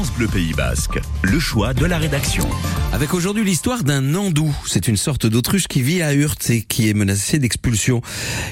[0.00, 2.48] France Bleu Pays Basque, le choix de la rédaction.
[2.94, 4.50] Avec aujourd'hui l'histoire d'un nandou.
[4.66, 8.00] C'est une sorte d'autruche qui vit à Hurt et qui est menacée d'expulsion.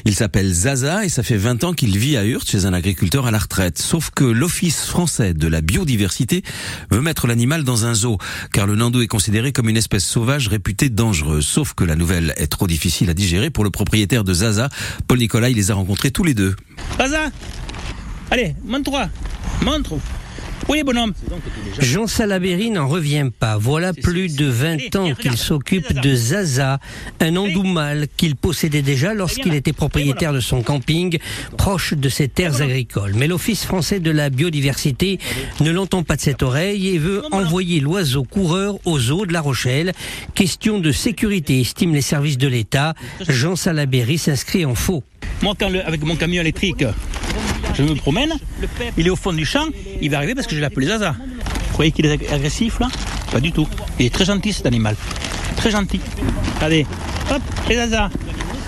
[0.04, 3.24] Il s'appelle Zaza et ça fait 20 ans qu'il vit à Hurt chez un agriculteur
[3.24, 3.78] à la retraite.
[3.78, 6.42] Sauf que l'Office français de la biodiversité
[6.90, 8.18] veut mettre l'animal dans un zoo,
[8.52, 11.46] car le nandou est considéré comme une espèce sauvage réputée dangereuse.
[11.46, 14.68] Sauf que la nouvelle est trop difficile à digérer pour le propriétaire de Zaza.
[15.06, 16.54] Paul Nicolas, il les a rencontrés tous les deux.
[16.98, 17.30] Zaza
[18.30, 19.08] Allez, montre-toi
[19.62, 19.98] Montre
[20.68, 21.14] oui, bonhomme.
[21.78, 23.56] Jean Salaberry n'en revient pas.
[23.56, 26.78] Voilà plus de 20 ans qu'il s'occupe de Zaza,
[27.20, 31.18] un andou mâle qu'il possédait déjà lorsqu'il était propriétaire de son camping,
[31.56, 33.14] proche de ses terres agricoles.
[33.14, 35.18] Mais l'Office français de la biodiversité
[35.60, 39.40] ne l'entend pas de cette oreille et veut envoyer l'oiseau coureur aux eaux de La
[39.40, 39.92] Rochelle.
[40.34, 42.94] Question de sécurité, estiment les services de l'État.
[43.28, 45.02] Jean Salaberry s'inscrit en faux.
[45.42, 46.84] Moi, quand avec mon camion électrique,
[47.74, 48.32] je me promène,
[48.96, 49.66] il est au fond du champ,
[50.00, 51.12] il va arriver parce que je l'appelle Zaza.
[51.12, 52.88] Vous croyez qu'il est agressif là?
[53.30, 53.68] Pas du tout.
[53.98, 54.96] Il est très gentil cet animal.
[55.56, 56.00] Très gentil.
[56.60, 56.86] Allez,
[57.30, 58.10] hop, et Zaza.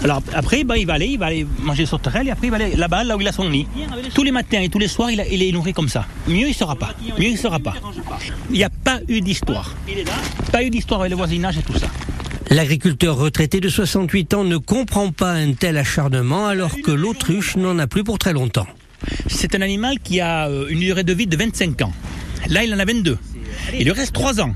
[0.02, 2.56] Alors après, bah, il va aller, il va aller manger sauterelles et après il va
[2.56, 3.66] aller là-bas, là où il a son nid.
[4.14, 6.06] Tous les matins et tous les soirs, il, il est nourri comme ça.
[6.26, 6.94] Mieux il sera pas.
[7.18, 7.74] Mieux il sera pas.
[8.50, 9.74] Il n'y a pas eu d'histoire.
[10.52, 11.88] Pas eu d'histoire avec le voisinage et tout ça.
[12.48, 17.78] L'agriculteur retraité de 68 ans ne comprend pas un tel acharnement alors que l'autruche n'en
[17.78, 18.66] a plus pour très longtemps.
[19.28, 21.92] C'est un animal qui a euh, une durée de vie de 25 ans.
[22.48, 23.18] Là, il en a 22.
[23.78, 24.54] Il lui reste 3 ans.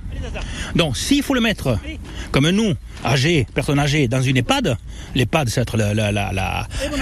[0.75, 1.79] Donc, s'il faut le mettre,
[2.31, 4.77] comme nous, âgés, personnes âgées, dans une EHPAD,
[5.15, 5.77] l'EHPAD, c'est être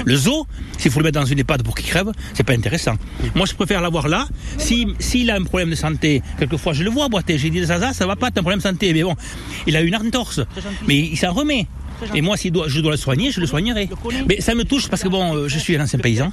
[0.04, 0.46] le zoo,
[0.78, 2.94] s'il faut le mettre dans une EHPAD pour qu'il crève, c'est pas intéressant.
[3.34, 4.26] Moi, je préfère l'avoir là.
[4.58, 7.38] S'il a un problème de santé, quelquefois, je le vois boiter.
[7.38, 8.92] J'ai dit, ça, ça, ça va pas, t'as un problème de santé.
[8.92, 9.14] Mais bon,
[9.66, 10.40] il a une entorse.
[10.86, 11.66] Mais il s'en remet.
[12.14, 13.88] Et moi, si je dois le soigner, je le soignerai.
[14.28, 16.32] Mais ça me touche parce que bon, euh, je suis un ancien paysan.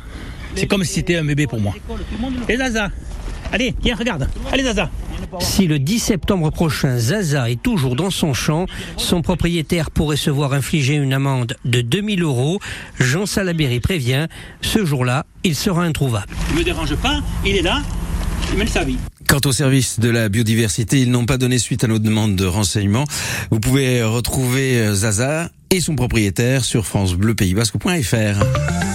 [0.56, 1.74] C'est comme si c'était un bébé pour moi.
[2.48, 2.90] Et Zaza,
[3.52, 4.28] allez, viens, regarde.
[4.52, 4.90] Allez, Zaza.
[5.40, 8.66] Si le 10 septembre prochain, Zaza est toujours dans son champ,
[8.98, 12.60] son propriétaire pourrait se voir infliger une amende de 2000 euros.
[13.00, 14.28] Jean Salaberry prévient,
[14.62, 16.28] ce jour-là, il sera introuvable.
[16.50, 17.82] Il ne me dérange pas, il est là,
[18.52, 18.98] il mène sa vie.
[19.28, 22.46] Quant au service de la biodiversité, ils n'ont pas donné suite à nos demandes de
[22.46, 23.06] renseignements.
[23.52, 28.89] Vous pouvez retrouver Zaza et son propriétaire sur francebleupaysbasque.fr.